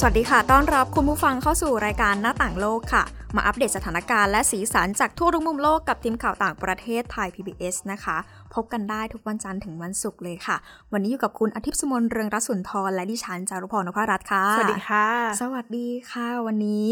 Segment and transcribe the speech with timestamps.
[0.00, 3.04] สวัสดีค่ะ ต้อนรับคุณผู้ฟังเข้าสู่รายการหน้าต่างโลกค่ะ
[3.36, 8.16] มาอัปเดตสถานการณ์และสีสันจากทั่วทุกมุมโลกกับทีมข่าวต่างประเทศไทย PBS นะคะ
[8.54, 10.56] พบกันได้ทุกวันจันทร์ถึงวันศุกร์เลยค่ะ
[10.92, 15.06] วันนี้อยู่กับคุณอาทิตย์สมนเรืองรัศนทรและดิฉันจารุพรนพรัตน์ค่ะ สวัสดีค่ะ
[15.40, 16.86] สวัสดีค่ะ วันนี้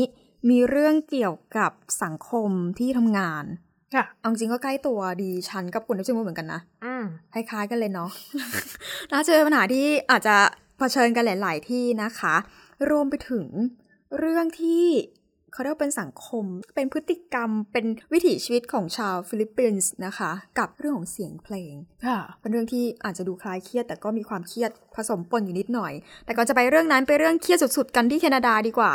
[0.51, 3.45] มีเรื่องเกี่ยวกับสังคมที่ทำงาน
[3.95, 8.11] ค่ะเอาจริงก็ใกล้ตัวดีฉันกับคุณอาทิตย์สมนเหมือนกันนะอืมคล้ายๆกันเลยเนาะ
[9.13, 10.37] น่าจะเป็นปัญหาที่อาจจะ
[10.79, 12.37] เผชิญกันหลาย ๆ ที่นะคะ
[12.91, 13.47] รวมไปถึง
[14.19, 14.87] เรื่องที่
[15.53, 16.45] เขาเรียกว่าเป็นสังคม
[16.75, 21.75] เป็นพฤติกรรม เป็นวิถีชีวิตของชาวฟิลิปปินส์นะคะ กับเรื่องของเสียงเพลง
[22.07, 25.93] ค่ะเป็นเรื่องที่อาจจะดูคลายเครียด แต่ก็มีความเครียดผสมปนอยู่นิดหน่อย
[26.25, 28.95] แต่ก่อนจะไปเรื่องนั้นไปเรื่องเครียดสุดๆ กันที่แคนาดาดีกว่า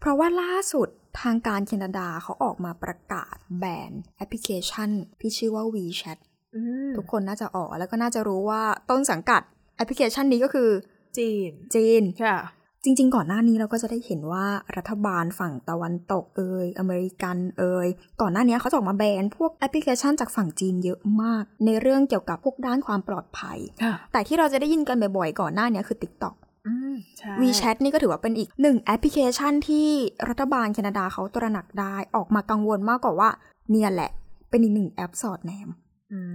[0.00, 0.88] เพราะว่าล่าสุด
[1.20, 6.18] ทางการแคนาดาเขาออกมาประกาศแบนแอปพลิเคชัน ที่ชื่อว่า WeChat
[6.54, 9.42] อืมทุกคนน่าจะออกแล้วก็น่าจะรู้ว่าต้นสังกัด
[9.76, 10.70] แอปพลิเคชันนี้ก็คือ
[11.18, 12.36] จีน จีนค่ะ
[12.84, 17.88] จริง ๆ ก่อนหน้านี้เราก็จะได้เห็นว่ารัฐบาลฝั่งตะวันตกเอยอเมริกันเอย
[18.20, 26.34] ก่อนหน้านี้เขาจะออกมาแบนพวกแอปพลิเคชันจากฝั่งจีนเยอะมาก ในเรื่องเกี่ยวกับพวกด้านความปลอดภัยค่ะแต่ที่เราจะได้ยินกันบ่อยๆ ก่อนหน้านี้คือ TikTok
[26.66, 29.88] อืมใช่ WeChat นี่ก็ถือว่าเป็นอีกหนึ่งแอปพลิเคชันที่
[30.28, 33.30] รัฐบาลแคนาดาเขาตระหนักได้ออกมากังวลมากกว่าว่า
[33.70, 34.10] เนี่ยแหละ
[34.50, 35.68] เป็นอีกหนึ่งแอปสอดแนม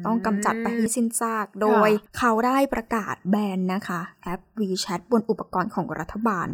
[0.06, 6.48] ต้องกำจัดไปให้สิ้นซาก โดยเขาได้ประกาศแบนนะคะ แอป WeChat บนอุปกรณ์ของรัฐบาล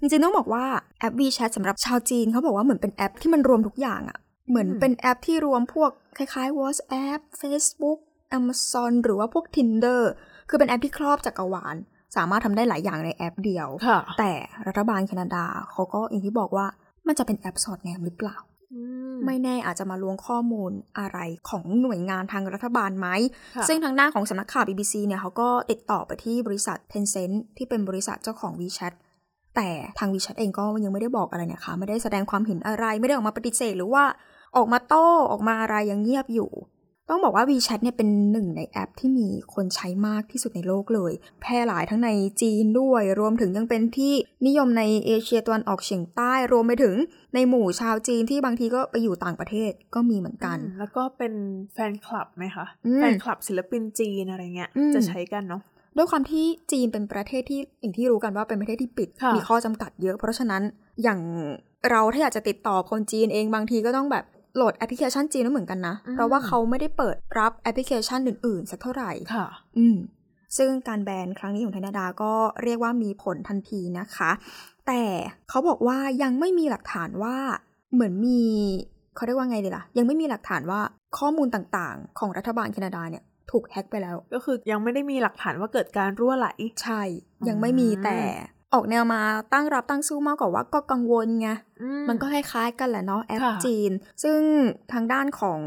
[0.00, 0.64] จริงๆต้องบอกว่า
[0.98, 4.18] แอป WeChat สำหรับชาวจีนเขาบอกว่าเหมือนเป็นแอปที่มันรวมทุกอย่างอะ
[4.48, 7.98] เหมือนเป็นแอปที่รวมพวกคล้ายๆ WhatsApp Facebook
[8.38, 10.00] Amazon หรือว่าพวก Tinder
[10.48, 11.76] คือเป็นแอปที่ครอบจักรวาล
[12.16, 14.32] สามารถทำได้หลายอย่างในแอปเดียวค่ะแต่
[14.66, 16.66] รัฐบาลแคนาดาเขาก็อย่างที่บอกว่า
[17.06, 18.55] มันจะเป็นแอปสอดแนมหรือเปล่าอืม
[19.26, 21.18] ไม่แน่อาจจะมาล้วงข้อมูลอะไร
[21.48, 23.08] ของหน่วยงานทางรัฐบาลไหม
[23.56, 28.94] ค่ะซึ่งทางด้านของสำนักข่าว BBC เนี่ยเขาก็ติดต่อไปที่บริษัท Tencent ที่เป็นบริษัทเจ้าของ WeChat
[29.56, 34.04] แต่ทาง WeChat เองก็ยังไม่ได้บอกอะไรเนี่ยค่ะไม่ได้แสดงความเห็นอะไร ไม่ได้ออกมาปฏิเสธหรือว่า
[34.56, 36.50] ออกมาโต้ออกมาอะไรยังเงียบอยู่
[37.10, 42.10] ต้องบอกว่า WeChat เนี่ยเป็นหนึ่งในแอปที่มีคนใช้มากที่สุดในโลกเลย แพร่หลายทั้งใน
[42.42, 44.12] จีนด้วย รวมถึงยังเป็นที่
[44.46, 46.96] นิยมในเอเชียตะวันออกเฉียงใต้ รวมไปถึง
[47.34, 51.32] ในหมู่ชาวจีนที่บางทีก็ไปอยู่ต่างประเทศก็มีเหมือนกันอืมแล้วก็เป็น
[51.74, 55.62] แฟนคลับไหมคะอืมแฟนคลับศิลปินจีนอะไรเงี้ยอืมจะใช้กันเนาะ
[55.96, 60.62] ด้วยความที่จีนเป็นประเทศที่อย่างที่รู้กันว่าเป็นประเทศที่ปิดค่ะมีข้อจำกัดเยอะ เพราะฉะนั้น
[61.02, 61.20] อย่าง
[61.90, 64.24] เราถ้าอยากจะติดต่อคนจีนเองบางทีก็ต้องแบบ
[64.56, 69.46] โหลดแอปพลิเคชันจีนไม่เหมือนกันนะ เพราะว่าเขาไม่ได้เปิดรับแอปพลิเคชันอื่นๆ สักเท่าไหร่ค่ะ
[69.78, 69.96] อืม
[70.58, 74.30] ซึ่งการแบนครั้งนี้ของแคนาดาก็เรียกว่ามีผลทันทีนะคะ
[74.86, 75.02] แต่
[75.48, 77.36] เขาบอกว่ายังไม่มีหลักฐานว่า
[77.92, 78.42] เหมือนมี
[79.16, 80.80] เขาเรียกว่าไงดีล่ะ ยังไม่มีหลักฐานว่า
[81.18, 86.48] ข้อมูลต่างๆ ของรัฐบาลแคนาดาเนี่ยถูกแฮ็กไปแล้ว ก็คือยังไม่ได้มีหลักฐานว่าเกิดการรั่วไหล
[86.82, 87.02] ใช่
[87.48, 88.18] ยังไม่มีแต่
[88.74, 89.22] ออกแนวมา
[89.52, 91.48] ตั้งรับตั้งสู้มากกว่าว่าก็กังวลไง
[92.08, 93.92] มันก็คล้ายๆกันแหละเนาะแอปค่ะจีน
[94.24, 94.40] ซึ่ง
[94.92, 95.60] ทางด้านของ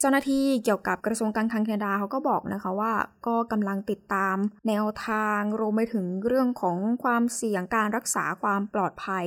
[0.00, 2.92] เจ้าหน้าที่เกี่ยวกับกระทรวงการคลังแคนาดาเขาก็บอกนะคะว่า
[3.26, 4.36] ก็กำลังติดตาม
[4.68, 9.26] แนวทางรวมไปถึงเรื่องของความเสี่ยงการรักษาความปลอดภัย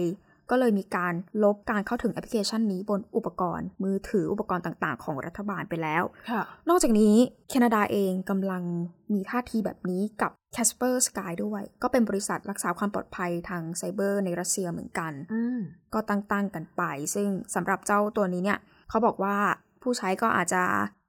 [0.50, 1.14] ก็เลยมีการ
[1.44, 7.16] ลบการเข้าถึงแอปพลิเคชันนี้บนอุปกรณ์ มือถืออุปกรณ์ต่างๆ ของรัฐบาลไปแล้วค่ะนอกจากนี้
[7.50, 8.64] แคนาดาเองกำลัง
[9.14, 15.60] มีท่าทีแบบนี้กับ Kaspersky ด้วย ก็เป็นบริษัทรักษาความปลอดภัยทางไซเบอร์ในรัสเซียเหมือนกันอืม
[15.94, 16.84] ก็ตั้งๆกันไป
[17.16, 18.60] ซึ่งสำหรับเจ้าตัวนี้เนี่ย
[18.90, 19.36] เขาบอกว่า
[19.82, 20.64] ผู้ใช้ก็อาจจะ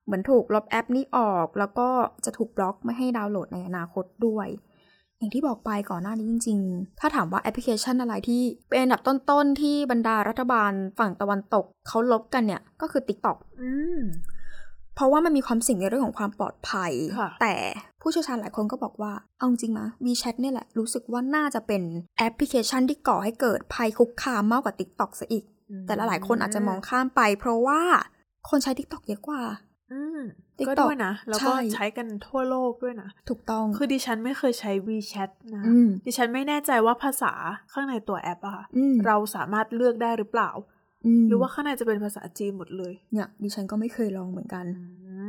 [0.06, 1.88] เหมือนถูกลบแอปนี้ออก แล้วก็
[2.24, 4.48] จะถูกบล็อกไม่ให้ดาวน์โหลดในอนาคตด้วย
[5.18, 14.00] อย่างที่บอกไปก่อนหน้านี้จริง ๆ ถ้าถามว่าแอปพลิเคชันอะไรที่เป็นอันดับต้นๆ ที่บรรดารัฐบาลฝั่งตะวันตกเขาลบกันเนี่ย ก็คือ TikTok อืม
[14.94, 17.54] เพราะว่ามันมีความเสี่ยงในเรื่องของความปลอดภัยค่ะแต่
[18.00, 21.82] ผู้เชี่ยวชาญหลายคนก็บอกว่า เอาจริงนะ WeChat เนี่ยแหละ รู้สึกว่าน่าจะเป็น
[22.18, 25.44] แอปพลิเคชันที่ก่อให้เกิดภัยคุกคามมากกว่า TikTok ซะอีก
[25.86, 27.80] แต่ละหลายคนอาจจะมองข้ามไป เพราะว่า
[28.48, 29.42] คนใช้ TikTok เยอะกว่า
[29.92, 30.20] อืม
[30.58, 37.32] TikTok ก็ด้วยนะ แล้วก็ใช่ใช้กันทั่วโลกด้วยนะ ถูกต้อง คือดิฉันไม่เคยใช้ WeChat นะอืมดิฉันไม่แน่ใจว่าภาษา
[37.72, 40.50] ข้างในตัวแอปอะค่ะอืมเราสามารถเลือกได้หรือเปล่า
[41.20, 44.64] มหรือว่าข้างในจะเป็นภาษาจีนหมดเลย เนี่ย ดิฉันก็ไม่เคยลองเหมือนกัน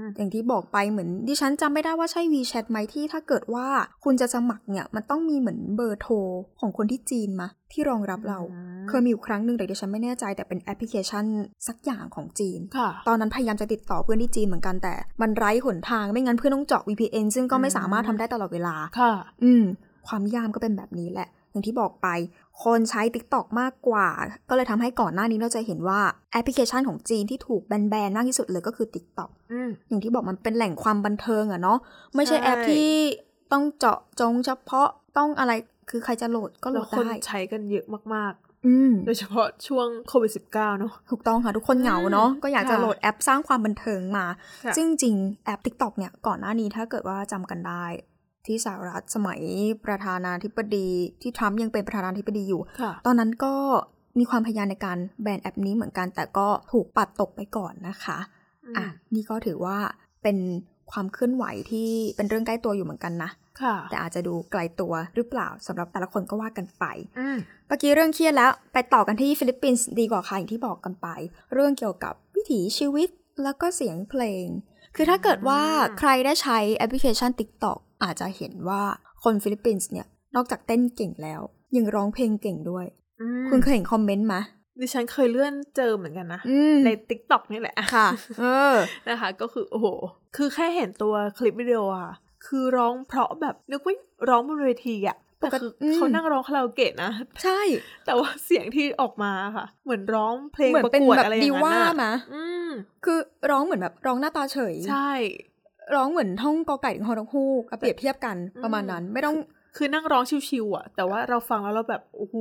[0.09, 3.67] อืมอย่างที่บอกไปเหมือนดิฉันจำไม่ได้ว่าใช่ WeChat ไหมที่ถ้าเกิดว่า
[4.03, 6.13] คุณจะสมัครเนี่ย มันต้องมีเหมือนเบอร์โทร
[6.59, 11.25] ของคนที่จีนมาที่รองรับเราอืมเคยมีอยู่ครั้งหนึ่งแต่ดิฉันไม่แน่ใจแต่เป็นแอปพลิเคชัน
[11.67, 19.13] สักอย่างของจีนค่ะตอนนั้นพยายามจะติดต่อเพื่อนที่จีนเหมือนกันแต่ มันไร้หนทางไม่งั้นเพื่อนต้องเจาะ VPN ซึ่งก็ไม่อืมสามารถทำได้ตลอดเวลาค่ะ
[19.43, 19.63] อืม
[20.07, 22.07] ความนิยมก็เป็นแบบนี้แหละ อย่างที่บอกไป
[22.63, 24.07] คนใช้ TikTok มากกว่า
[24.49, 25.99] ก็เลยทำให้ก่อนหน้านี้เราจะเห็นว่า
[26.31, 31.77] แอปพลิเคชันของจีนที่ถูกแบนๆมากที่สุดเลยก็คือ TikTok อืมอย่างที่บอกมันเป็นแหล่งความบันเทิงอะเนาะ
[32.15, 32.95] ไม่ใช่ใช่แอปที่
[33.51, 35.51] ต้องเจาะจงเฉพาะต้องอะไร
[35.89, 37.85] คือใครจะโหลดก็โหลแล้วคนได้ใช้กันเยอะ
[38.15, 38.33] มาก
[38.67, 44.25] อืมๆโดยเฉพาะช่วงโควิด -19 เนอะถูกต้องค่ะ ทุกคนเหงาเนาะอืมก็อยากจะค่ะโหลดแอปสร้างความบันเทิงมา
[44.65, 45.15] ค่ะซึ่งจริง
[45.45, 47.85] แอป TikTok เนี่ยก่อนหน้านี้ถ้าเกิดว่าจำกันได้
[48.49, 49.41] ที่สหรัฐสมัย
[49.85, 50.89] ประธานาธิบดี
[51.21, 53.53] ที่ทรัมป์ยังเป็นประธานาธิบดีอยู่ค่ะตอนนั้นก็
[54.19, 58.17] มีความพยายามในการแบนแอปนี้เหมือนกัน แต่ก็ถูกปัดตกไปก่อนนะคะ
[58.77, 58.85] อะ
[59.15, 59.77] นี่ก็ถือว่า
[60.23, 60.37] เป็น
[60.91, 63.29] ความเคลื่อนไหวที่เป็นเรื่องใกล้ตัวอยู่เหมือนกันนะ
[63.61, 66.85] ค่ะแต่อาจจะดูไกลตัวหรือเปล่าสำหรับแต่ละคนก็ว่ากันไป
[67.19, 67.37] อืม
[67.67, 71.07] เมื่อกี้เรื่องเครียดแล้ว ไปต่อกันที่ฟิลิปปินส์ดีกว่าค่ะอย่างที่บอกกันไป
[71.53, 73.09] เรื่องเกี่ยวกับวิถีชีวิต
[73.43, 74.45] แล้วก็เสียงเพลง
[74.95, 78.81] คือถ้าเกิดว่าอืมใครได้ใช้แอปพลิเคชัน TikTok อาจจะเห็นว่า
[79.23, 81.41] คนฟิลิปปินส์เนี่ย นอกจากเต้นเก่งแล้ว
[81.75, 82.85] ยังร้องเพลงเก่งด้วย
[83.21, 84.35] อืมคุณเคยเห็นคอมเมนต์ไหม
[84.79, 88.07] ดิฉันเคยเลื่อนเจอเหมือนกันนะอืมใน TikTok นี่แหละค่ะ
[88.39, 88.75] เออ
[89.09, 89.87] นะคะ ก็คือ โอ้โห
[90.35, 92.11] คือแค่เห็นตัวคลิปวิดีโออะ
[92.45, 93.95] คือร้องเพราะแบบนึกว่า
[94.29, 97.11] ร้องบนเวทีอะแต่คือปกติอืมเขานั่งร้องคาราโอเกะนะ
[97.43, 97.61] ใช่
[98.05, 102.69] แต่ว่าเสียงที่ออกมาค่ะ เหมือนร้องเพลงเหมือนประเป็นกวดแบบอะไรอย่าดีงนั้นว่าน่ะมาอืม
[103.05, 103.19] คือ
[103.51, 105.11] ร้องเหมือนแบบร้องหน้าตาเฉย ใช่
[105.95, 109.35] ร้องเหมือนท่องกอไก่ถึงฮอนกฮูกเอาเปรียบเทียบกันประมาณนั้น ไม่ต้อง
[109.77, 112.35] คือนั่งร้องชิวๆอะแต่ว่าเราฟังแล้วเราแบบโอ้โห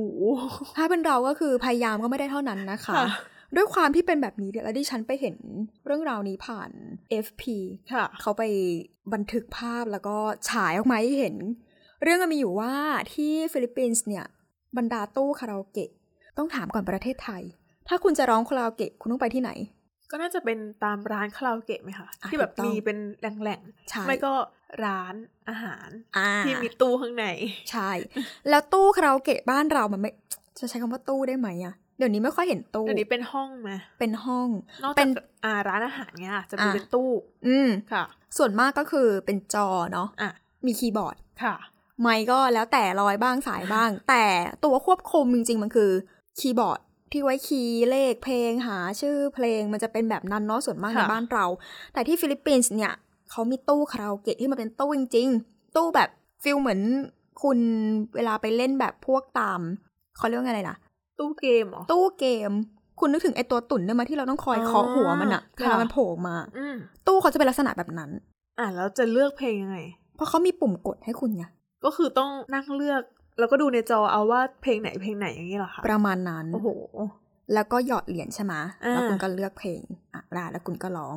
[0.77, 3.07] ถ้าเป็นเราก็คือพยายามก็ไม่ได้เท่านั้นนะคะค่ะ
[3.55, 5.35] ด้วยความที่เป็นแบบนี้เนี่ยแล้วดิฉันไปเห็น
[5.85, 6.71] เรื่องราวนี้ผ่าน
[7.25, 7.43] FP
[7.93, 8.43] ค่ะ เขาไป
[9.13, 10.17] บันทึกภาพแล้วก็
[10.49, 11.35] ฉายออกมาให้เห็น
[12.03, 12.73] เรื่องมันมีอยู่ว่า
[13.13, 14.25] ที่ฟิลิปปินส์เนี่ย
[14.77, 15.91] บรรดาตู้คาราโอเกะ
[16.37, 17.43] ต้องถามก่อนประเทศไทย
[17.87, 19.51] ถ้าคุณจะร้องคาราโอเกะคุณต้องไปที่ไหน
[20.11, 24.33] ก็น่าจะเป็นตามร้านคาราโอเกะไหมคะอะที่แบบถูกต้องมีเป็นแหล่งใช่ๆไม่ก็
[24.85, 25.13] ร้าน
[25.49, 27.25] อาหารอ่าที่มีตู้ข้างใน
[27.71, 27.91] ใช่
[28.49, 30.11] แล้วตู้คาราโอเกะบ้านเรามันไม่
[30.59, 34.49] จะใช้คำว่าตู้ได้ไหมอะเดี๋ยวนี้ไม่ค่อยเห็นตู้ เดี๋ยวนี้เป็นห้องไหมเป็นห้อง
[34.83, 35.09] นอกเป็จากน
[35.45, 37.09] อ่าร้านอาหารเนี้ยจะมีอะเป็นตู้
[37.47, 38.03] อืมค่ะ
[38.37, 40.31] ส่วนมากก็คือเป็นจอเนาะอะ
[40.65, 41.55] มีคีย์บอร์ดค่ะ
[42.01, 44.23] ไมค์ก็แล้วแต่ลอยบ้างสายบ้าง แต่
[44.65, 45.91] ตัวควบคุมจริง ๆ มันคือ
[46.39, 46.79] คีย์บอร์ด
[47.11, 51.45] ที่ไว้คีย์เลขเพลงหาชื่อเพลงมันจะเป็นแบบนั้นเนาะส่วนมากในค่ะบ้านเรา
[51.93, 52.93] แต่ที่ฟิลิปปินส์เนี่ย
[53.31, 56.09] เขามีตู้คาราโอเกะที่มันเป็นตู้จริงๆ ตู้แบบ
[56.43, 56.81] feel เหมือน
[57.41, 57.59] คุณ
[58.15, 59.61] เวลาไปเล่นแบบพวกตาม
[60.17, 60.77] เขาเรียกว่าไงนะ
[61.19, 62.51] ตู้เกมเหรอตู้เกม
[62.99, 66.75] คุณนึกถึงไอตัวตุ่นเนี่ยมาที่เราต้องคอยอ๋อเคาะหัวมันอะค่ะเวลามันโผล่มาอืม
[67.07, 68.09] ตู้เขาจะเป็นลักษณะแบบนั้น
[68.59, 69.77] อะแล้วจะเลือกเพลงยังไง
[70.15, 71.43] เพราะเขามีปุ่มกดให้คุณไง
[71.85, 73.01] ก็คือต้องนั่งเลือก
[73.39, 76.69] แล้วก็ดูในจอเอาว่าเพลงไหนเพลงไหนอย่างนี้เหรอคะประมาณนั้นโอ้โห
[77.53, 78.53] แล้วก็หยอดเหรียญใช่ไหม
[78.83, 79.81] อ่าแล้วคุณก็เลือกเพลง
[80.13, 81.15] อะได้แล้วคุณก็ร้อง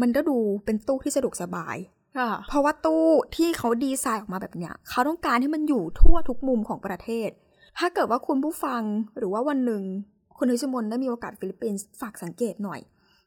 [0.00, 1.76] มันก็ดูเป็นตู้ที่สะดวกสบาย
[2.18, 3.04] ค่ะเพราะว่าตู้
[3.36, 7.30] ที่เขาดีไซน์ออกมาแบบเนี้ยเขาต้องการให้มันอยู่ทั่วทุกมุมของประเทศ
[7.78, 8.82] ถ้าเกิดว่าคุณผู้ฟัง
[9.18, 9.82] หรือว่าวันหนึ่ง
[10.36, 12.80] คุณนิชมนได้มีโอกาสฟิลิปปินส์ฝากสังเกตหน่อย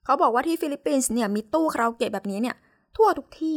[0.06, 2.56] เขาบอกว่าที่ฟิลิปปินส์เนี่ยมีตู้คาราโอเกะแบบนี้เนี่ย
[2.95, 3.56] ทั่วทุกที่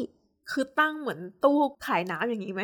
[0.51, 2.63] คือตั้งเหมือนตู้ขายน้ำอย่างนี้ไหม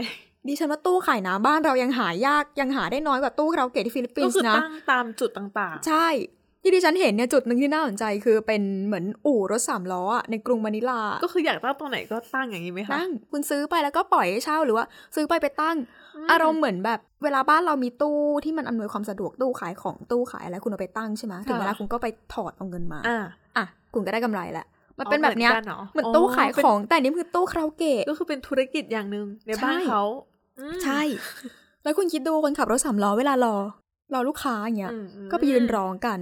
[0.49, 6.09] ดิฉันว่าตู้ขายน้ำบ้านเรายังหายากยังหาได้น้อยกว่าตู้คาราโอเกะที่ฟิลิปปินส์นะก็คือตั้งตามจุดต่างใช่
[6.65, 15.77] ที่ดิฉันเห็นเนี่ยจุดหนึ่งที่น่าสนใจคือเป็นเหมือนอู่รถสามล้ออะในกรุงมะนิลาๆก็คืออยากตั้งตรงไหนก็ตั้งอย่างนี้ไหมคะตั้งคุณซื้อไปแล้วก็ปล่อยให้เช่าหรือว่า ซื้อไปไปตั้ง
[16.31, 23.19] อารมณ์เหมือนแบบ เวลาบ้านเรามีตู้ที่มันอำนวยความสะดวกตู้ขายของตู้ขายอะไรคุณเอาไปตั้งใช่ไหมถึงเวลาคุณก็ไปถอดเอาเงินมาอ่า
[23.57, 24.67] อะคุณก็ได้กำไรแหละ
[24.99, 30.05] มันเป็นแบบเนี้ยอ๋อเหมือนกันเหรอเหมือนตู้ขายอ๋อเป็นของแต่อันนี่คือตู้คาราโอเกะก็คือเป็นธุรกิจอย่างหนึ่งในบ้านใช่เขา
[30.59, 31.01] อืมใช่
[31.83, 33.57] แล้วคุณคิดดูคนขับรถสามล้อเวลารอ
[34.15, 36.21] รอลูกค้าอย่างเงี้ยอืมก็ไปยืนร้องกัน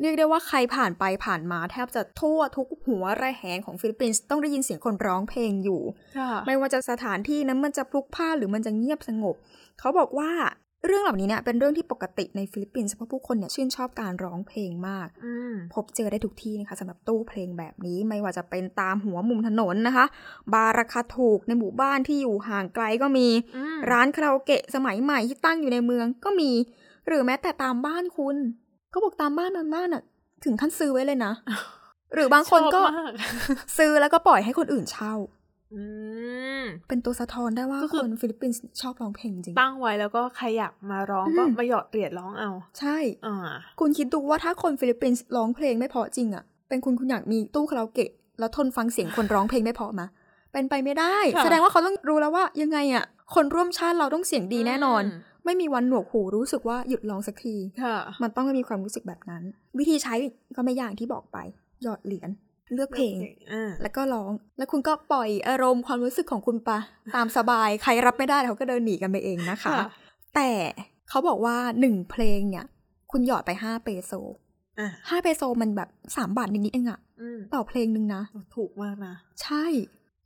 [0.00, 5.80] เรียกได้ว่าใครผ่านไปผ่านมาแทบจะทั่วทุกหัวระแหงของฟิลิปปินส์ต้องได้ยินเสียงคนร้องเพลงอยู่
[6.18, 9.34] ค่ะไม่ว่าจะสถานที่นั้นมันจะพลุกพล่านหรือมันจะเงียบสงบ
[9.80, 10.30] เขาบอกว่า
[10.86, 20.06] เรื่องเหล่านี้เนี่ยเป็นเรื่องที่ปกติในฟิลิปปินส์เพราะผู้คนเนี่ยชื่นชอบการร้องเพลงมากอืมพบเจอได้ทุกที่นะคะสำหรับตู้เพลงแบบนี้ไม่ว่าจะเป็นตามหัวมุมถนนนะคะ
[20.52, 26.50] บาร์ราคาถูกในหมู่บ้านที่อยู่ห่างไกลก็มีอืมร้านคาราโอเกะสมัยใหม่ที่ตั้งอยู่ในเมืองก็มี
[27.06, 28.36] หรือแม้แต่ตามบ้านคุณ
[28.90, 30.02] เขาบอกตามบ้านบางบ้านอะ
[30.44, 31.32] ถึงขั้นซื้อไว้เลยนะ
[32.14, 33.12] หรือบางคนก็ชอบมาก
[33.78, 35.14] ซื้อแล้วก็ปล่อยให้คนอื่นเช่า
[35.74, 35.82] อื
[36.60, 42.96] มเป็นตัวสะท้อนได้ว่าก็คือคนฟิลิปปินส์ชอบร้องเพลงจริง ตั้งไว้แล้วก็ใครอยากมาร้องอืมก็มาหยอดเหรียญร้องเอา ใช่
[43.26, 43.36] อ่า
[43.80, 50.06] คุณคิดดูว่าถ้าคนฟิลิปปินส์ร้องเพลงไม่เพราะจริงอะเป็นคุณคุณอยากมีตู้คาราโอเกะ แล้วทนฟังเสียงคนร้องเพลงไม่เพราะมา
[50.52, 59.42] เป็นไปไม่ได้ค่ะแสดงว่าเขาต้องรู้แล้วว่ายังไงอะคนร่วมชาติเราต้องเสียงดีแน่นอนอืมไม่มีวันหนวกหูรู้สึกว่าหยุดร้องสักทีค่ะมันต้องมีความรู้สึกแบบนั้น
[59.78, 60.14] วิธีใช้
[60.56, 61.38] ก็ไม่ยากที่บอกไป
[61.82, 62.30] หยอดเหรียญ
[62.74, 63.14] เลือกเพลง
[63.52, 66.70] อ่าแล้วก็ร้อง แล้วคุณก็ปล่อยอารมณ์ความรู้สึกของคุณไป
[67.16, 69.82] ตามสบาย ใครรับไม่ได้เขาก็เดินหนีกันไปเองนะคะค่ะ
[70.34, 70.50] แต่
[71.08, 72.66] เขาบอกว่าหนึ่งเพลงเนี่ย
[73.12, 74.12] คุณหยอดไปห้าเปโซ
[74.78, 78.22] อะห้าเปโซมันแบบสามบาทนิดๆเองอะอืมต่อเพลงหนึ่งนะ
[78.56, 79.64] ถูกมากนะ ใช่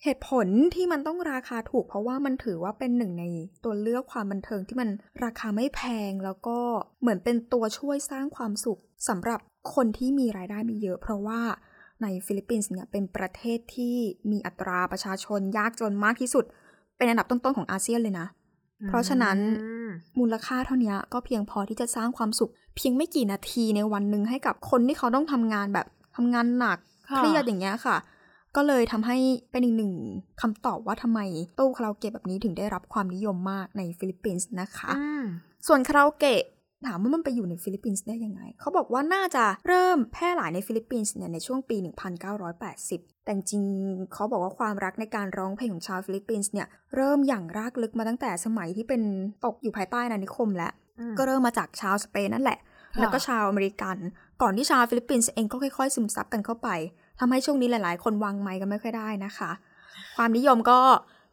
[0.03, 3.25] เหตุผลที่มันต้องราคาถูก เพราะว่ามันถือว่าเป็นหนึ่งใน
[3.65, 4.89] ตัวเลือกความบันเทิงที่มัน
[5.25, 6.59] ราคาไม่แพงแล้วก็
[7.01, 9.41] เหมือนเป็นตัวช่วยสร้างความสุขสำหรับ
[9.75, 11.41] คนที่มีรายได้ไม่เยอะ เพราะว่า
[12.03, 13.97] ในฟิลิปปินส์เนี่ยเป็นประเทศที่
[14.31, 16.45] มีอัตราประชาชนยากจนมากที่สุด
[16.97, 18.27] เป็นอันดับต้นๆของอาเซียนเลยนะ
[18.89, 25.87] เพราะฉะนั้นอืมมูลค่าเท่านี้ก็เพียงพอที่จะสร้างความสุข เพียงไม่กี่นาทีในวันหนึ่งให้กับคนที่เขาต้องทำงานแบบ
[26.17, 26.79] ทำงานหนัก
[27.11, 27.97] ค่ะเครียดอย่างเงี้ยค่ะ
[28.57, 29.19] ก็เลยทำให้
[29.51, 29.93] เป็นอีกหนึ่ง
[30.41, 31.21] คำตอบว่าทำไม
[31.59, 35.23] ตู้คาราโอเกะแบบนี้ถึงได้รับความนิยมมากในฟิลิปปินส์นะคะอืม
[35.67, 36.43] ส่วนคาราโอเกะ
[36.87, 41.77] ถามว่ามันไปอยู่ในฟิลิปปินส์ได้ยังไง เขาบอกว่าน่าจะเริ่มแพร่หลายในฟิลิปปินส์เนี่ยในช่วงปี
[42.51, 49.03] 1980 แต่จริงๆเขาบอกว่าความรักในการร้องเพลงของชาวฟิลิปปินส์เนี่ยเริ่มหยั่งรากลึกมาตั้งแต่สมัยที่เป็น
[49.45, 52.59] ตกอยู่ภายใต้อาณานิคมแล้วอืมก็เริ่มมาจากชาวสเปนนั่นแหละ
[52.95, 53.97] ค่ะแล้วก็ชาวอเมริกัน
[54.43, 56.69] ก่อนที่ชาวฟิลิปปินส์เองก็ค่อยๆ ซึมซับกันเข้าไป
[57.21, 59.51] ทำให้ช่วงนี้หลาย ๆ คนวางไมค์กันไม่ค่อยได้นะคะ
[60.17, 60.79] ความนิยมก็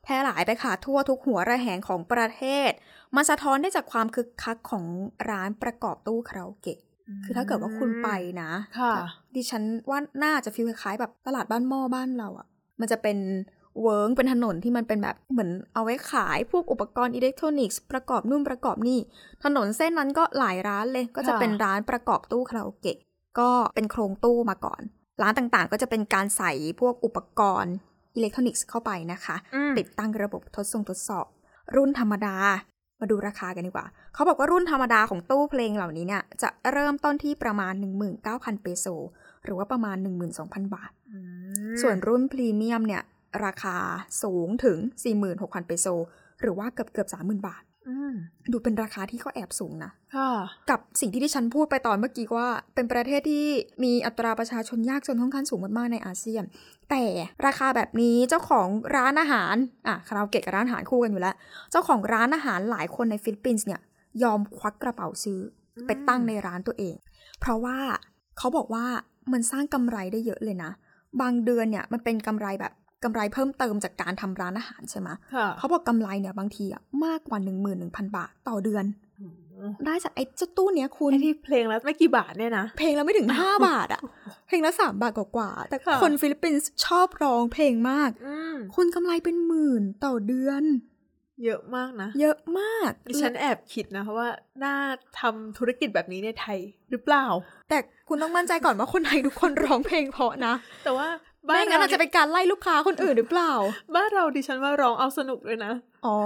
[0.04, 2.72] แพร่หลายไปค่ะทั่วทุกหัวระแหงของประเทศ
[3.16, 4.86] มันสะท้อนได้จากความคึกคักของ
[5.30, 6.80] ร้านประกอบตู้คาราโอเกะ
[7.26, 8.10] คือถ้าเกิดว่าคุณไป
[8.42, 8.94] นะ ค่ะ
[9.36, 12.48] ดิฉันว่าน่าจะ feel คล้ายๆแบบตลาดบ้านหม้อบ้านเราอะค่ะ
[12.80, 13.18] มันจะเป็น
[13.82, 19.00] เวิ้งเป็นถนนที่มันเป็นแบบเหมือนเอาไว้ขายพวกอุปกรณ์อิเล็กทรอนิกส์ประกอบนู่นประกอบนี่
[19.44, 22.98] ถนนเส้นนั้นก็หลายร้านเลย ก็จะค่ะเป็นร้านประกอบตู้คาราโอเกะ
[23.40, 24.82] ก็เป็นโครงตู้มาก่อน
[25.22, 27.74] ร้านต่างๆ ก็จะเป็นการใส่พวกอุปกรณ์
[28.16, 31.26] อิเล็กทรอนิกส์เข้าไปนะคะอืมติดตั้งระบบทดสอบทดสอบ
[31.76, 32.36] รุ่นธรรมดา
[33.00, 37.74] มาดูราคากันดีกว่า เขาบอกว่ารุ่นธรรมดาของตู้เพลงเหล่านี้เนี่ย จะเริ่มต้นที่ประมาณ
[38.18, 38.86] 19,000 เปโซ
[39.44, 39.98] หรือว่าประมาณ
[40.36, 41.18] 12,000 บาทอื
[41.72, 43.04] มส่วนรุ่นพรีเมียมเนี่ย
[43.46, 43.78] ราคา
[44.24, 44.78] สูงถึง
[45.24, 45.88] 46,000 เปโซ
[46.42, 47.71] หรือว่าเกือบเกือบ30,000 บาทอืม
[48.52, 50.32] ดูเป็นราคาที่ก็แอบสูงนะค่ะ
[50.70, 53.46] กับสิ่งที่ดิฉันพูดไปตอนเมื่อกี้ว่า เป็นประเทศที่
[53.84, 56.44] มีอัตราประชาชนยากจนค่อนข้างสูงมากๆในอาเซียน
[56.90, 57.04] แต่
[57.46, 59.56] ราคาแบบนี้เจ้าของร้านอาหาร
[59.88, 61.36] อะคาราโอเกะกับร้านอาหารคู่กันอยู่แล้ว
[61.72, 63.82] เจ้าของร้านอาหารหลายคนในฟิลิปปินส์เนี่ย
[64.24, 65.40] ยอมควักกระเป๋าซื้อ
[65.76, 66.96] อมไปตั้งในร้านตัวเอง
[67.40, 67.78] เพราะว่า
[68.38, 68.86] เขาบอกว่า
[69.34, 70.72] มันสร้างกำไรได้เยอะเลยนะ
[71.22, 72.74] บางเดือนเนี่ยมันเป็นกำไรแบบ
[73.04, 77.38] กำไรเพิ่มเติมจากการทำร้านอาหารใช่ไหมค่ะเขาบอกกำไรเนี่ยบางทีอะมากกว่า
[77.78, 78.86] 11,000บาทต่อเดือน
[79.20, 79.26] อื
[79.68, 84.02] มได้จากไอ้เจ้าตู้เนี้ยคุณไอที่เพลงแล้วไม่กี่บาทเนี่ยนะ เพลงละไม่ถึง5บาทอะ
[84.48, 90.64] เพลงละ3บาทกว่าๆแต่ค่ะคนฟิลิปปินส์ชอบร้องเพลงมากอืมคุณกำไรเป็นหมื่นต่อเดือน
[91.46, 94.30] เยอะมากนะ เยอะมากดิฉันแอบคิดนะว่า
[94.64, 94.76] น่า
[95.20, 96.60] ทำธุรกิจแบบนี้ในไทย
[96.92, 97.26] หรือเปล่า
[97.70, 97.78] แต่
[98.10, 100.54] คุณต้องมั่นใจก่อนว่าคนไทยทุกคนร้องเพลงเพราะนะ
[100.84, 101.08] แต่ว่า
[101.48, 103.52] บ้าไม่นงั้นเราอาจจะเป็นการไล่ลูกค้าคนอื่นหรือเปล่า
[103.96, 105.74] บ้านเราดิฉันว่าร้องเอาสนุกด้วยนะ
[106.06, 106.18] อ๋อ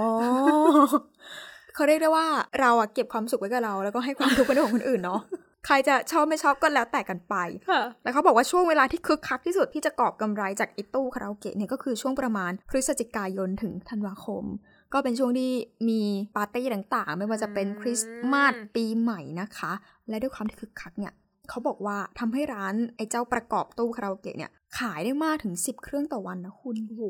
[1.74, 2.26] เขาเรียกได้ว่า
[2.60, 5.20] เราอะเก็บความสุขไว้กับเรา แล้วก็ให้ความทุกข์เป็นของคนอื่นเนาะ
[5.66, 7.34] ใครจะชอบไม่ชอบก็แล้วแต่กันไป
[7.70, 14.44] ค่ะแล้วเขาบอกว่าช่วงเวลาที่คึกคักที่สุดที่จะกอบกำไรจากไอิตู้คาราโอเกะเนี่ยก็คือช่วงประมาณพฤศจิกายนถึงธันวาคม
[14.92, 15.52] ก็เป็นช่วงที่
[15.88, 16.02] มี
[16.36, 19.72] ปาร์ตี้ต่างๆ ไม่ว่าจะเป็นอืมคริสต์มาสปีใหม่นะคะ
[20.08, 21.12] และด้วยความที่คึกคักเนี่ย
[21.50, 27.02] เขาบอกว่าทำให้ร้านไอ้เจ้าประกอบตู้คาราโอเกะเนี่ย ขายได้มากถึง10เครื่องต่อวันนะคุณโอ้โห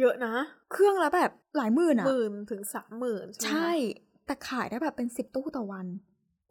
[0.00, 0.34] เยอะนะ
[0.72, 3.70] เครื่องละแบบหลายหมื่นอะหมื่นถึงสามหมื่นใช่
[4.26, 5.86] แต่ขายได้แบบเป็น10ตู้ต่อวัน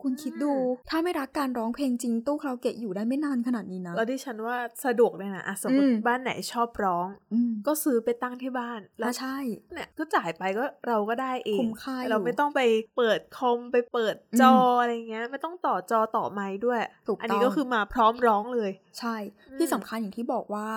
[0.03, 9.38] คุณคิดดูอืมถ้าไม่รักการร้องเพลงจริงตู้คาราโอเกะอยู่ได้ไม่นานขนาดนี้นะ แล้วดิฉันว่าสะดวกเลยนะอะสมมติอืมบ้านไหนชอบร้องอืมก็ซื้อไปตั้งที่บ้านแล้วอะใช่
[9.74, 12.62] เนี่ยก็จ่ายไปก็เราก็ได้เองคุ้มค่าอยู่เราไม่ต้องไป
[12.98, 19.15] เปิดคอมไปเปิดจออะไรเงี้ยไม่ต้องต่อจอต่อไม้ด้วยถูกอันนี้ต้องก็คือมาพร้อมร้องเลย ใช่
[19.50, 20.67] อืมที่สำคัญอย่างที่บอกว่า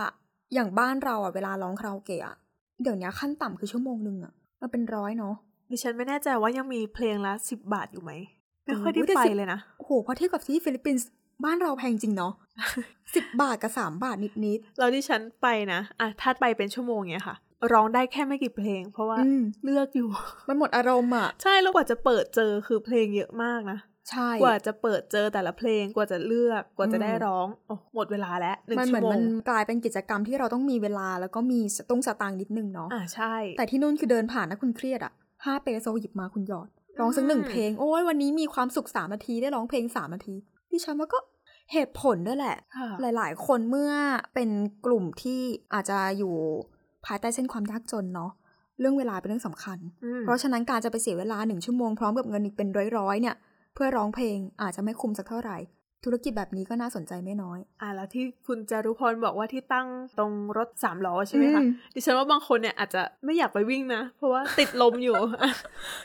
[0.55, 2.37] อย่างบ้านเราอะเวลาร้องคาราโอเกะอะ
[2.83, 5.35] เดี๋ยวนี้ขั้นต่ำคือชั่วโมงหนึ่งอะมันเป็นร้อยเนาะ
[5.71, 8.13] ดิฉันไม่แน่ใจว่ายังมีเพลงละสิบบาทอยู่ไหม
[8.65, 11.09] ไม่ค่อยได้โอ้โหแต่ไปสิบเลยนะโอ้โหพอเทียบกับที่ฟิลิปปินส์
[11.45, 12.33] บ้านเราแพงจริงเนาะ
[13.15, 17.37] สิบบาทกับสามบาทนิดแล้วดิฉันไปนะอะถ้าไปเป็นชั่วโมงเนี้ยค่ะ
[17.73, 23.79] ร้องได้แค่ไม่กี่เพลง เพราะว่าอืมเลือกอยู่ๆมันหมดอารมณ์อะ ใช่แล้วกว่าจะเปิดเจอคือเพลงเยอะมากนะ
[24.11, 35.13] ใช่กว่าจะเปิดเจอแต่ละเพลงกว่าจะเลือกกว่าจะได้อืมร้องโอ้หมดเวลาแล้วหนึ่งมันเหชั่มือวนโมมังนกลายเป็นกิจกรรมที่เราต้องมีเวลาแล้วก็มีสตุ้งสตางค์นิดนึงเนาะอ่าใช่ แต่ที่นู่นคือเดินผ่านนะคุณเครียดอะ
[35.45, 36.69] ห้าเปโซหยิบมาคุณหยอด
[37.01, 40.35] ร้องสักหนึ่งอืมเพลง โอ้ยวันนี้มีความสุขสามนาทีได้ร้องเพลงสามนาที
[40.71, 41.19] ดิฉันว่าก็
[41.73, 43.93] เหตุผลด้วยแหละค่ะหลาย ๆ คนเมื่อ
[44.35, 44.51] เป็น
[44.87, 45.41] กลุ่มที่
[45.75, 46.35] อาจจะอยู่
[47.07, 48.31] ภายใต้เส้นความยากจนเนาะ
[48.81, 53.37] เรื่องเวลาเป็นเรื่องสำคัญอืมเพราะฉะนั้นการจะไปเสียเวลาหนึ่งชั่วโมงพร้อมกับเงินอีกเป็นร้อยๆเนี่ย
[53.75, 55.57] เพื่อร้องเพลงอาจจะไม่คุ้มสักเท่าไหร่
[56.05, 65.51] ธุรกิจแบบนี้ก็น่าสนใจไม่น้อย อ่าแล้วที่คุณจารุพรบอกว่าที่ตั้งตรงรถสามล้อใช่ไหมคะอืมดิฉันว่าบางคนเนี่ยอาจจะไม่อยากไปวิ่งนะ เพราะว่าติดลมอยู่อะ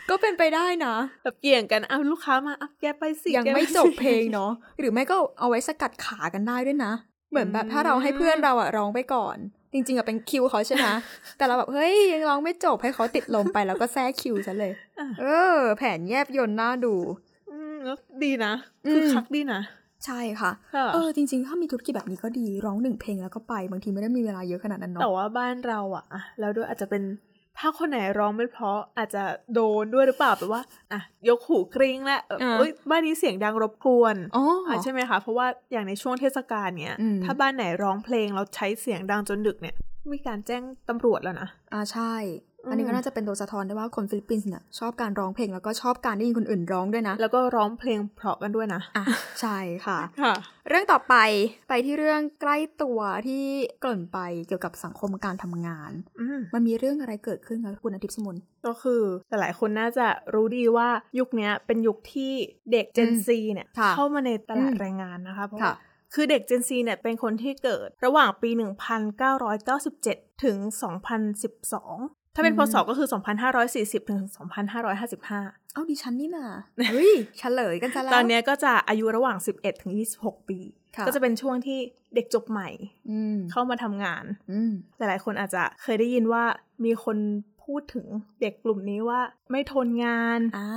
[0.10, 6.94] ก็เป็นไปได้นะ แบบเกี่ยงกันอ้าวลูกค้ามาอะแกไปสิ ยังแกปไม่สิจบเพลงเนาะ หรือไม่ก็เอาไว้สกัดขากันได้ด้วยนะ
[7.32, 9.38] เหมือนแบบถ้าเราให้เพื่อนเราอะร้องไปก่อน
[9.74, 10.88] จริงๆอะเป็นคิวเขาใช่ไหม
[11.38, 15.26] แต่เราแบบเฮ้ยยังร้องไม่จบให้เขาติดลมไปแล้วก็แทรกคิวซะเลยอะเอ
[15.56, 16.96] อ แผนแยบยนต์น่าดู
[17.50, 18.54] อืมแล้วดีนะ
[18.86, 19.62] อืมคือคักดีนะ
[20.06, 27.04] ใช่ค่ะค่ะ เออจริงๆ ถ้ามีธุรกิจแบบนี้ก็ดีร้องหนึ่งเพลงแล้วก็ไปบางทีไม่ได้มีเวลาเยอะขนาดนั้นแต่เนาะว่าบ้านเราอะอะแล้วด้วยอาจจะเป็น
[27.60, 39.76] ถ้าคนไหนร้องไม่เพราะอาจจะโดนด้วยหรือเปล่าแบบว่าอะยกหูกริ้งแล้วเออเอ้ยบ้านนี้เสียงดังรบกวนอ๋อออะใช่ไหมคะ เพราะว่าอย่างในช่วงเทศกาลเนี้ยอืมถ้าบ้านไหนร้องเพลงแล้วใช้เสียงดังจนดึกเนี่ย
[40.14, 42.14] มีการแจ้งตำรวจแล้วนะอ่าใช่
[42.70, 49.06] อันนี้อืก็มน่าจะเป็นตัวสะท้อนได้ว่าคนฟิลิปปินส์เนี่ยชอบการร้องเพลงแล้วก็ชอบการได้ยินคนอื่นร้องด้วยนะ แล้วก็ร้องเพลงเพราะกันด้วยนะอะ
[49.42, 50.34] ใช่ค่ะค่ะ
[50.70, 51.16] เรื่องต่อไป
[51.70, 53.44] ไปที่เรื่องใกล้ตัวที่
[53.80, 58.36] เกริ่นไปเกี่ยวกับสังคมการทำงานอืมมันมีเรื่องอะไรเกิดขึ้นคะคุณอาทิตย์สมุน
[58.66, 60.90] ก็คือหลายๆคนน่าจะรู้ดีว่า
[61.20, 62.34] ยุคเนี้ยเป็นยุคที่
[62.72, 68.50] เด็ก Gen อืม Z เนี่ยค่ะเข้ามาในตลาดอืมแรงงานนะคะเพราะค่ะว่าคือเด็ก Gen Z เนี่ยเป็นคนที่เกิดระหว่างปี
[69.28, 70.58] 1997 ถึง
[71.44, 73.08] 2012 ถ้าเป็นพศก็คือ
[73.54, 74.22] 2540ถึง
[74.98, 76.48] 2555 เอ้าดิฉันนี่น่ะ
[76.92, 80.60] เฮ้ยเฉลยกันซะแล้ว ตอนเนี้ยก็จะอายุระหว่าง 11ถึง26 ปี
[80.96, 81.80] ค่ะก็จะเป็นช่วงที่
[82.16, 82.70] เด็กจบใหม่
[83.10, 86.44] อืมเข้ามาทำงานอืมหลายๆคนอาจจะเคยได้ยินว่า
[86.86, 87.18] มีคน
[87.64, 88.08] พูดถึง
[88.42, 89.22] เด็กกลุ่มนี้ว่า
[89.52, 90.68] ไม่ทนงานอ่า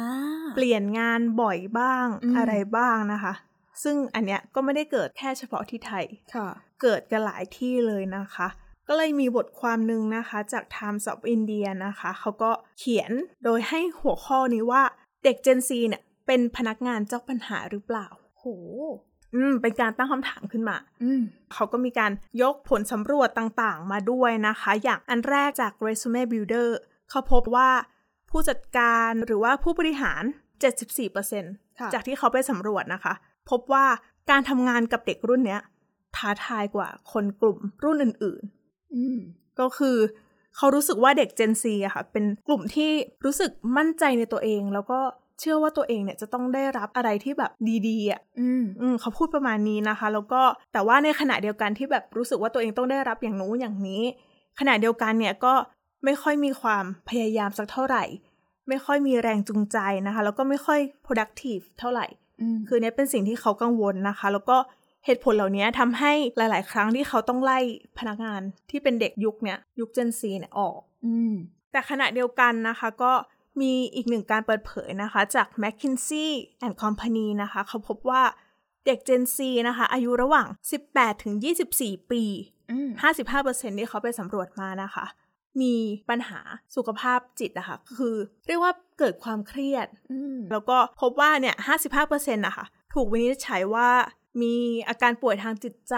[0.54, 3.34] เปลี่ยนงานบ่อยบ้างอืมอะไรบ้างนะคะ
[3.82, 6.04] ซึ่งอันเนี้ยก็ไม่ได้เกิดแค่เฉพาะที่ไทย
[6.34, 6.48] ค่ะ
[6.82, 8.48] เกิดกันหลายที่เลยนะคะ
[8.88, 13.12] ก็เลยมีบทความหนึ่งนะคะจาก Times of India นะคะ เขาก็เขียน
[13.44, 14.82] โดยให้หัวข้อนี้ว่า
[15.24, 18.06] เด็ก Gen Z เนี่ยเป็นพนักงานเจ้าปัญหาหรือเปล่า
[18.38, 18.44] โห
[19.34, 21.22] อืม เป็นการตั้งคำถามขึ้นมา อืม
[21.52, 22.12] เขาก็มีการ
[22.42, 26.68] ยกผลสำรวจต่างๆ มาด้วยนะคะ อย่างอันแรกจาก Resume Builder
[27.10, 27.70] เขาพบว่า
[28.30, 30.22] ผู้จัดการหรือว่าผู้บริหาร
[31.00, 33.14] 74%ค่ะจากที่เขาไปสำรวจนะคะ
[33.50, 33.86] พบว่า
[34.30, 35.60] การทำงานกับเด็กรุ่นเนี้ย
[36.16, 38.61] ท้าทายกว่าคนกลุ่มรุ่นอื่นอืมๆ
[39.60, 39.96] ก็คือ
[40.56, 42.90] เขารู้สึกว่าเด็ก Gen Z อะค่ะ เป็นกลุ่มที่
[43.24, 45.00] รู้สึกมั่นใจในตัวเอง แล้วก็
[45.40, 47.52] เชื่อว่าตัวเองเนี่ยจะต้องได้รับอะไรที่แบบ
[47.88, 54.02] ดีๆอะอืมอืมเขาพูดประมาณนี้นะคะ แล้วก็แต่ว่าในขณะเดียวกันที่แบบรู้สึกว่าตัวเองต้องได้รับอย่างนู้นอย่างนี้
[54.58, 55.54] ขณะเดียวกันเนี่ยก็
[56.04, 58.04] ไม่ค่อยมีความพยายามสักเท่าไหร่
[58.68, 62.06] ไม่ค่อยมีแรงจูงใจนะคะ แล้วก็ไม่ค่อย productive เท่าไหร่
[62.40, 64.56] อืมคือเนี่ยเป็นสิ่งที่เขากังวลนะคะ แล้วก็
[65.06, 67.58] เหตุผลเหล่านี้ทำให้หลาย ๆ ครั้งที่เขาต้องไล่
[67.98, 71.34] พนักงานที่เป็นเด็กยุคเนี้ยยุค Gen Z เนี่ยออกอืม
[71.72, 73.12] แต่ขณะเดียวกันนะคะก็
[73.60, 76.28] มีอีกหนึ่งการเปิดเผยนะคะ จาก McKinsey
[76.64, 78.22] and Company นะคะ เขาพบว่า
[78.86, 79.38] เด็ก Gen Z
[79.68, 80.48] นะคะ อายุระหว่าง
[80.86, 81.34] 18 ถึง
[81.74, 82.22] 24 ปี
[82.70, 82.88] อืม
[83.34, 85.06] 55%ที่เขาไปสำรวจมานะคะ
[85.60, 85.74] มี
[86.10, 86.40] ปัญหา
[86.76, 91.56] สุขภาพจิตนะคะคือ เรียกว่าเกิดความเครียดอืมแล้วก็พบว่าเนี่ย
[91.96, 93.90] 55%นะคะ ถูกวินิจฉัยว่า
[94.42, 94.54] มี
[94.88, 95.94] อาการป่วยทางจิตใจ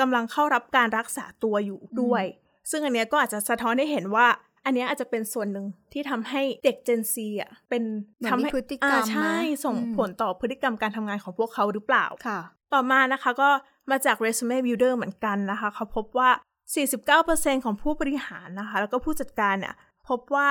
[0.00, 2.24] กำลังเข้ารับการรักษาตัวอยู่ด้วย
[2.70, 4.26] ซึ่งอันเนี้ยก็อาจจะสะท้อนให้เห็นว่า
[4.64, 7.82] อันเนี้ยอาจจะเป็นส่วนหนึ่งที่ทำให้เด็ก Gen Z อะเป็น
[8.16, 12.40] เหมือนทำมีให้พฤติกรรมอ่าใช่นะส่งอืมผลต่อพฤติกรรมการทำงานของพวกเขาหรือเปล่าค่ะ
[12.72, 13.50] ต่อมานะคะก็
[13.90, 16.30] มาจาก Resume Builder เหมือนกันนะคะ เขาพบว่า
[16.96, 19.74] 49%ของผู้บริหารนะคะ แล้วก็ผู้จัดการเนี่ย
[20.08, 20.48] พบว่า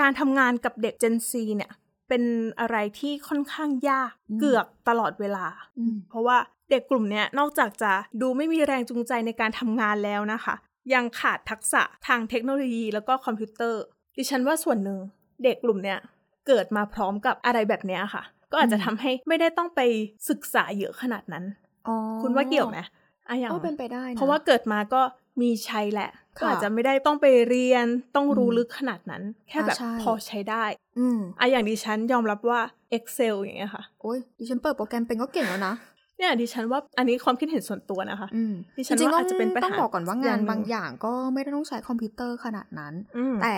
[0.00, 1.70] การทำงานกับเด็ก Gen Z เนี่ย
[2.08, 2.22] เป็น
[2.60, 5.46] อะไรที่ค่อนข้างยากอืมเกือบตลอดเวลา
[5.78, 6.36] อืมเพราะว่า
[6.70, 7.92] เด็กกลุ่มเนี้ยนอกจากจะ
[8.22, 10.54] ดูไม่มีแรงจูงใจในการทำงานแล้วนะคะ
[10.94, 13.82] ยังขาดทักษะทางเทคโนโลยีแล้วก็คอมพิวเตอร์
[14.16, 14.98] ดิฉันว่าส่วนหนึ่ง
[15.44, 15.98] เด็กกลุ่มเนี้ย
[16.46, 19.80] เกิดมาพร้อมกับอะไรแบบเนี้ยค่ะ ก็อาจจะทำให้ไม่ได้ต้องไป
[20.30, 21.44] ศึกษาเยอะขนาดนั้น
[21.88, 22.78] อ๋อคุณว่าเกี่ยวไหม
[23.28, 25.02] อะอย่างก็เป็นไปได้นะเพราะว่าเกิดมาก็
[25.40, 30.64] มีใช้แหละ ก็ค่ะอาจจะไม่ได้ต้องไปเรียนต้องรู้อืมลึกขนาดนั้น แค่แบบอ่าใช่พอใช้ได้
[30.98, 32.60] อืมอะอย่างดิฉันยอมรับว่า
[32.96, 35.74] Excel อย่างเงี้ยค่ะ โอ้ยดิฉันเปิดโปรแกรมเป็นก็เก่งแล้วนะ
[36.18, 43.56] เนี่ยดิฉันว่าอันนี้ความคิดเห็นส่วนตัวนะคะอืมดิฉันจริงๆว่าอาจจะเป็นปัญหาต้องบอกก่อนว่าานองย่างหนึ่งบางอย่างก็ไม่ได้ต้องใช้คอมพิวเตอร์ขนาดนั้นอืมแต่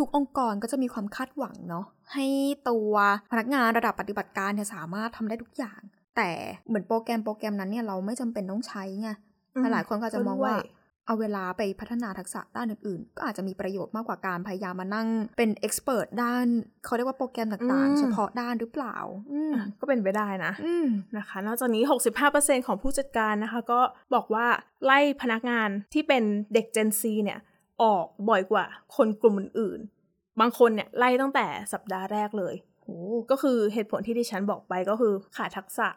[0.00, 2.26] ทุกๆ องค์กรก็จะมีความคาดหวังเนาะให้
[2.68, 2.92] ตัว
[3.30, 5.80] พนักงานระดับปฏิบัติการเนี่ยสามารถทำได้ทุกอย่าง
[6.16, 6.30] แต่
[6.68, 9.10] เหมือนโปรแกรมโปรแกรมนั้นเนี่ยเราไม่จำเป็นต้องใช้ไง
[9.54, 16.46] อืมหลายๆคนก็อาจจะมองว่าก็ด้วย เอาเวลาไปพัฒนาทักษะด้านอื่นๆ ก็อาจจะมีประโยชน์มากกว่าการพยายามมานั่ง เป็นเอ็กซ์เพรสด้าน
[16.84, 18.96] เขาเรียกว่าโปรแกรมต่างๆ เฉพาะด้านหรือเปล่า
[19.32, 20.86] อืมอะก็เป็นไปได้นะอืม
[21.16, 21.82] นะคะ นอกจากนี้
[22.24, 23.80] 65%ของผู้จัดการนะคะ ก็
[24.14, 24.46] บอกว่า
[24.84, 26.22] ไล่พนักงานที่เป็น
[26.54, 27.38] เด็ก Gen Z เนี่ย
[27.82, 28.64] ออกบ่อยกว่า
[28.96, 32.98] คนกลุ่มอื่นๆ บางคนเนี่ยไล่ตั้งแต่สัปดาห์แรกเลยโอ้
[33.30, 35.88] ก็คือเหตุผลที่ดิฉันบอกไปก็คือขาดทักษะ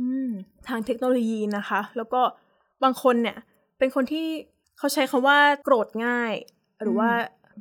[0.00, 0.30] อืม
[0.68, 2.20] ทางเทคโนโลยีนะคะ แล้วก็
[2.84, 3.38] บางคนเนี่ย
[3.78, 4.26] เป็นคนที่
[4.78, 6.32] เขาใช้คำว่าโกรธง่าย
[6.82, 7.10] หรือว่า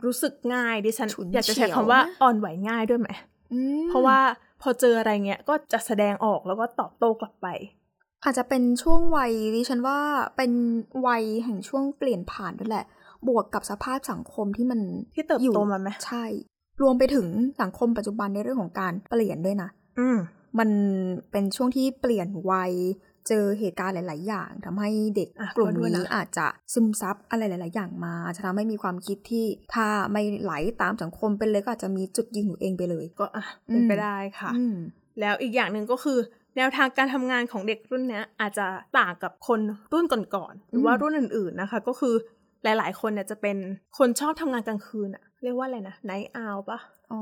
[0.06, 3.10] รู้สึกง่ายดิฉันฉุนอยากจะใช้เฉียวคำว่านะอ่อนไหวง่ายด้วยไหม
[3.54, 4.20] อืมเพราะว่า
[4.62, 7.48] พอเจออะไรเงี้ยก็จะแสดงออกแล้วก็ตอบโต้กลับไป
[8.24, 10.00] อาจจะเป็นช่วงวัยดิฉันว่า
[10.38, 10.52] เป็น
[11.08, 12.86] วัยแห่งช่วงเปลี่ยนผ่านด้วยแหละ
[13.28, 14.80] บวกกับสภาพสังคมที่มัน
[15.16, 16.26] ที่เติบโตอยู่มาไหมใช่
[16.82, 17.28] รวมไปถึง
[17.62, 19.70] สังคมปัจจุบันในเรื่องของการเปลี่ยนด้วยนะ
[20.00, 20.18] อืม
[20.60, 20.70] มัน
[21.32, 22.72] เป็นช่วงที่เปลี่ยนวัย
[23.28, 34.76] เจอเหตุการณ์หลาย ๆ อย่างทำให้เด็กอะกลุ่มก็ด้วยนี้นะอาจจะซึมซับอะไรหลาย ๆ อย่างมาอาจจะทำให้มีความคิดที่ถ้าไม่ไหลตามสังคมเป็นเลยก็อาจจะมีจุดยืนของตัวเองไปเลย ก็อะเป็นไปอืมได้ค่ะอืม
[35.20, 36.18] แล้วอีกอย่างหนึ่งก็คือ
[36.58, 39.60] แนวทางการทำงานของเด็กรุ่นเนี้ยอาจจะต่างกับคน
[39.94, 40.06] รุ่น
[40.36, 42.16] ก่อนๆหรือว่าอืมรุ่นอื่น ๆ นะคะ ก็คือ
[42.64, 43.58] หลาย ๆ คนเนี่ยจะเป็น
[43.98, 46.80] คนชอบทำงานกลางคืนอะเรียกว่าอะไรนะไนท์อาวปะ
[47.12, 47.22] อ๋อ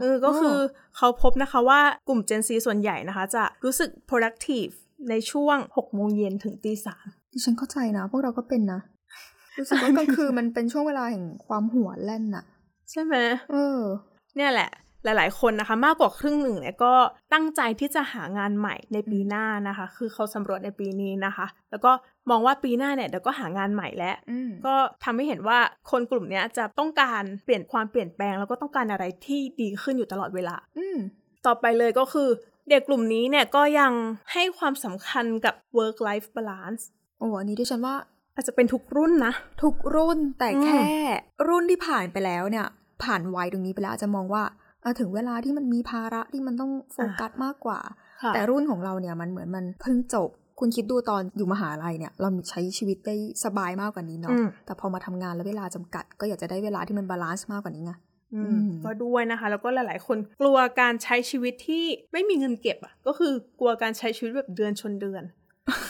[0.00, 0.56] เออก็คือ
[0.96, 4.72] เขาพบนะคะว่ากลุ่ม Gen Z ส่วนใหญ่นะคะ จะรู้สึก productive
[5.10, 8.80] ในช่วง6โมงเย็นถึงตีสามดิฉันเข้าใจนะ พวกเราก็เป็นนะ
[9.58, 12.44] รู้สึกว่ากลางคืนมันเป็นช่วงเวลาแห่งความหัวแล่นน่ะ
[12.90, 13.14] ใช่ไหม
[13.50, 13.80] เออ
[14.36, 14.70] เนี่ยแหละ
[15.04, 16.94] หลาย ๆ คนนะคะ มากกว่าครึ่งหนึ่งเนี่ยก็
[17.32, 21.92] ตั้งใจที่จะหางานใหม่ในปีหน้านะคะ คือเขาสำรวจในปีนี้นะคะ แล้วก็
[22.30, 25.58] มองว่าปีหน้าเนี่ยเดี๋ยวก็หางานใหม่แล้วอืมก็ทำให้เห็นว่า
[25.90, 30.96] คนกลุ่มเนี้ยจะต้องการเปลี่ยนความเปลี่ยนแปลง แล้วก็ต้องการอะไรที่ดีขึ้นอยู่ตลอดเวลา อืม
[31.46, 32.28] ต่อไปเลยก็คือ
[32.70, 33.92] เด็กกลุ่มนี้เนี่ยก็ยัง
[34.32, 36.82] ให้ความสำคัญกับ work life balance
[37.18, 37.94] โอ้อันนี้ดิฉันว่า
[38.34, 40.84] อาจจะเป็นทุกรุ่นนะ ทุกรุ่นแต่อืมแค่
[41.48, 42.66] รุ่นที่ผ่านไปแล้วเนี่ย
[43.02, 44.42] ผ่านวัยตรงนี้ไปแล้วอาจจะมองว่า
[44.82, 47.80] เออถึงเวลาที่มันมีภาระที่มันต้องโฟกัสมากกว่า
[48.22, 50.28] ค่ะแต่รุ่นของเราเนี่ยมันเหมือนมันเพิ่งจบ
[50.60, 58.00] คุณคิดดูตอนอยู่มหาลัยเนี่ย เราใช้ชีวิตได้สบายมากกว่านี้เนาะอืมแต่พอมาทำงานแล้วเวลาจำกัด ก็อยากจะได้เวลาที่มันบาลานซ์มากกว่านี้ไงอืมอืม
[58.84, 65.24] ก็ด้วยนะคะ แล้วก็หลาย ๆ คนกลัวการใช้ชีวิตที่ไม่มีเงินเก็บอะก็คือกลัวการใช้ชีวิตแบบเดือนชนเดือน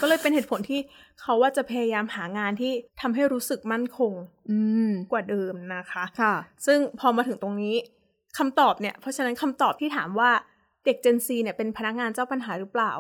[0.01, 0.81] ก็เลยเป็นเหตุผลที่
[1.21, 4.13] เขาว่าจะพยายามหางานที่ทำให้รู้สึกมั่นคง
[4.51, 6.35] อืมกว่าเดิมนะคะค่ะ
[6.67, 7.75] ซึ่งพอมาถึงตรงนี้
[8.39, 10.31] คำตอบเนี่ย เพราะฉะนั้นคำตอบที่ถามว่า
[10.85, 12.93] เด็ก Gen Z เนี่ยเป็นพนักงานเจ้าปัญหาหรือเปล่า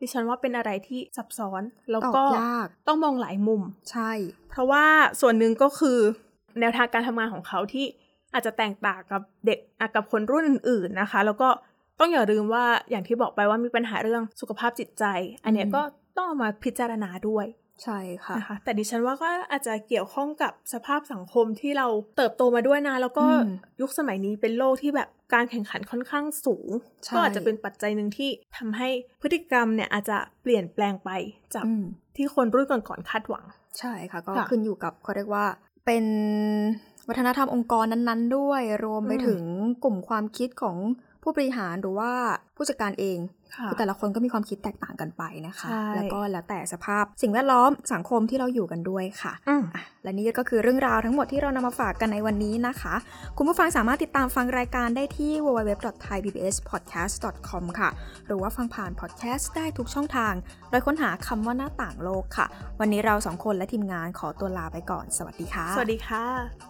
[0.00, 4.12] ดิฉันว่าเป็นอะไรที่ซับซ้อนแล้วตอบก็ยากต้องมองหลายมุม ใช่
[4.50, 4.84] เพราะว่า
[5.20, 5.98] ส่วนหนึ่งก็คือ
[6.60, 7.86] แนวทางการทำงานของเขาที่
[8.32, 11.48] อาจจะแตกต่างกับเด็กอะกับคนรุ่นอื่นๆนะคะ แล้วก็
[12.00, 15.04] ต้องอย่าลืมว่าอย่างที่บอกไปว่ามีปัญหาเรื่องสุขภาพจิตใจ
[15.44, 15.82] อันเนี้ยก็
[16.16, 17.46] ต้องเอามาพิจารณาด้วย
[17.84, 26.68] ใช่ค่ะนะคะแต่ดิฉันว่าก็อาจจะเกี่ยวข้องกับสภาพสังคมที่เราเติบโตมาด้วยนะ แล้วก็อืมยุคสมัยนี้เป็นโลกที่แบบการแข่งขันค่อนข้างสูง
[27.04, 28.88] ใช่ก็อาจจะเป็นปัจจัยหนึ่งที่ทำให้
[29.22, 31.10] พฤติกรรมเนี่ยอาจจะเปลี่ยนแปลงไป
[31.54, 31.84] จากอืม
[32.16, 33.44] ที่คนรุ่นก่อนๆคาดหวัง
[33.78, 35.46] ใช่ค่ะ ก็ค่ะขึ้นอยู่กับเขาเรียกว่า
[35.86, 36.04] เป็น
[37.10, 39.42] วัฒนธรรมองค์กรนั้นๆ ด้วย รวมไปอืมถึง
[39.84, 40.76] กลุ่มความคิดของ
[41.22, 42.12] ผู้บริหารหรือว่า
[42.56, 43.18] ผู้จัดการเอง
[43.56, 52.94] ค่ะคือแต่ละคนก็มีความคิดแตกต่างกันไปนะคะใช่แล้วก็แล้วแต่สภาพสิ่งแวดล้อมสังคมที่เราอยู่กันด้วยค่ะอืมอะ และนี่ก็คือเรื่องราวทั้งหมดที่เรานำมาฝากกันในวันนี้นะคะ
[53.36, 57.90] คุณผู้ฟังสามารถติดตามฟังรายการได้ที่ www.thaipbspodcast.com ค่ะ
[58.26, 60.34] หรือว่าฟังผ่านพอดแคสต์ได้ทุกช่องทาง
[60.70, 62.46] โดยค้นหาคำว่าหน้าต่างโลกค่ะ
[62.80, 66.69] วันนี้เราสองคนและทีมงานขอตัวลาไปก่อน สวัสดีค่ะ สวัสดีค่ะ